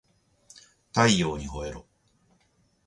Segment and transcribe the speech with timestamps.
[0.93, 1.85] 太陽にほえろ